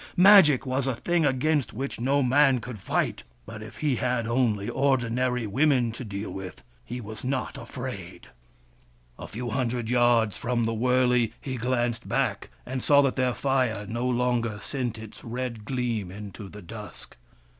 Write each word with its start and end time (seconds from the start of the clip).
Magic 0.17 0.65
was 0.65 0.87
a 0.87 0.95
thing 0.95 1.27
against 1.27 1.73
which 1.73 1.99
no 1.99 2.23
man 2.23 2.57
could 2.59 2.79
fight. 2.79 3.21
But 3.45 3.61
if 3.61 3.75
he 3.77 3.97
had 3.97 4.25
only 4.25 4.67
ordinary 4.67 5.45
women 5.45 5.91
to 5.91 6.03
deal 6.03 6.31
with, 6.31 6.63
he 6.83 6.99
was 6.99 7.23
not 7.23 7.55
afraid. 7.55 8.25
A 9.19 9.27
few 9.27 9.51
hundred 9.51 9.91
yards 9.91 10.35
from 10.35 10.65
the 10.65 10.73
wurley, 10.73 11.33
he 11.39 11.55
glanced 11.55 12.01
252 12.01 12.09
WURIP, 12.09 12.39
THE 12.39 12.47
FIRE 12.47 12.49
BRINGER 12.49 12.49
back, 12.49 12.49
and 12.65 12.83
saw 12.83 13.01
that 13.03 13.15
their 13.15 13.33
fire 13.35 13.85
no 13.87 14.09
longer 14.09 14.59
sent 14.59 14.97
its 14.97 15.23
red 15.23 15.65
gleam 15.65 16.09
into 16.09 16.49
the 16.49 16.63
dusk. 16.63 17.15